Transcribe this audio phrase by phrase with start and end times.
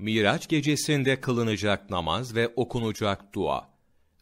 [0.00, 3.68] Miraç gecesinde kılınacak namaz ve okunacak dua.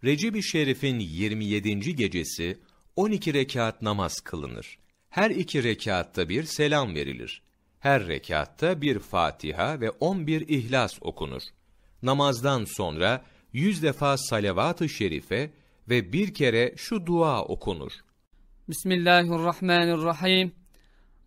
[0.04, 1.96] Recep-i Şerif'in 27.
[1.96, 2.58] gecesi
[2.96, 4.78] 12 rekat namaz kılınır.
[5.10, 7.42] Her iki rekatta bir selam verilir.
[7.80, 11.42] Her rekatta bir Fatiha ve 11 İhlas okunur.
[12.02, 15.50] Namazdan sonra yüz defa salavat-ı şerife
[15.88, 17.92] ve bir kere şu dua okunur.
[18.68, 20.52] Bismillahirrahmanirrahim.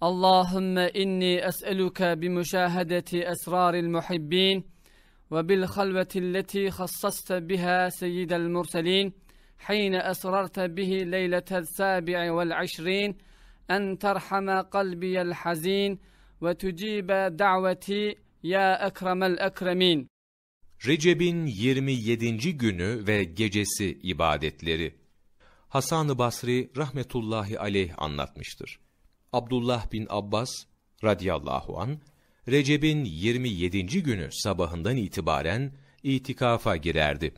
[0.00, 4.66] Allahümme inni es'eluke bimüşahedeti esraril muhibbin
[5.32, 9.14] ve bil halvetilleti hassasta biha seyyidel murselin
[9.68, 13.10] حين أسررت به ليلة السابع والعشرين
[13.70, 15.98] أن ترحم قلبي الحزين
[16.40, 20.08] وتجيب دعوتي يا أكرم الأكرمين
[20.86, 22.58] Recep'in 27.
[22.58, 24.94] günü ve gecesi ibadetleri.
[25.68, 28.78] Hasan-ı Basri rahmetullahi aleyh anlatmıştır.
[29.33, 30.49] Abdullah bin Abbas
[31.03, 31.97] radıyallahu an
[32.47, 34.03] Recep'in 27.
[34.03, 35.71] günü sabahından itibaren
[36.03, 37.33] itikafa girerdi.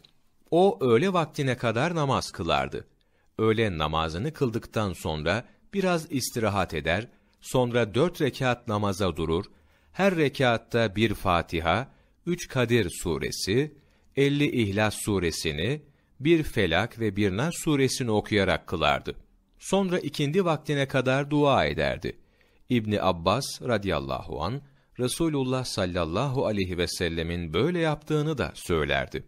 [0.52, 2.88] O öğle vaktine kadar namaz kılardı.
[3.38, 7.07] Öğle namazını kıldıktan sonra biraz istirahat eder,
[7.41, 9.46] sonra dört rekat namaza durur,
[9.91, 11.91] her rekatta bir Fatiha,
[12.26, 13.76] üç Kadir suresi,
[14.15, 15.82] elli İhlas suresini,
[16.20, 19.15] bir Felak ve bir Nas suresini okuyarak kılardı.
[19.62, 22.17] Sonra ikindi vaktine kadar dua ederdi.
[22.70, 24.62] İbni Abbas radıyallahu an
[24.99, 29.23] Resulullah sallallahu aleyhi ve sellemin böyle yaptığını da söylerdi.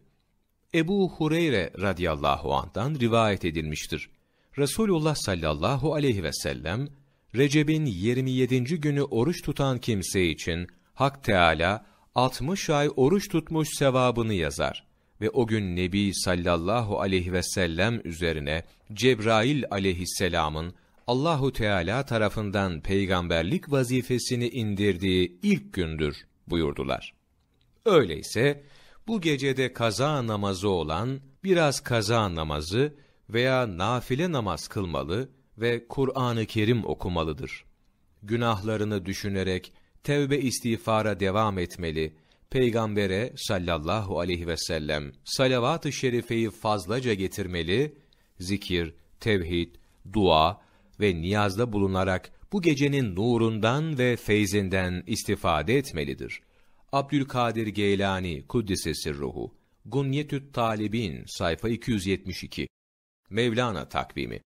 [0.73, 4.09] Ebu Hureyre radıyallahu anh'tan rivayet edilmiştir.
[4.57, 6.87] Resulullah sallallahu aleyhi ve sellem,
[7.35, 8.63] Recep'in 27.
[8.63, 14.92] günü oruç tutan kimse için Hak Teala 60 ay oruç tutmuş sevabını yazar
[15.23, 20.73] ve o gün Nebi sallallahu aleyhi ve sellem üzerine Cebrail aleyhisselamın
[21.07, 27.13] Allahu Teala tarafından peygamberlik vazifesini indirdiği ilk gündür buyurdular.
[27.85, 28.63] Öyleyse
[29.07, 32.93] bu gecede kaza namazı olan biraz kaza namazı
[33.29, 37.65] veya nafile namaz kılmalı ve Kur'an-ı Kerim okumalıdır.
[38.23, 42.15] Günahlarını düşünerek tevbe istiğfara devam etmeli,
[42.53, 47.95] Peygambere sallallahu aleyhi ve sellem salavat-ı şerifeyi fazlaca getirmeli,
[48.39, 49.75] zikir, tevhid,
[50.13, 50.61] dua
[50.99, 56.41] ve niyazda bulunarak bu gecenin nurundan ve feyzinden istifade etmelidir.
[56.91, 62.67] Abdülkadir Geylani Kuddisesi Ruhu Gunyetü't Talibin sayfa 272
[63.29, 64.41] Mevlana takvimi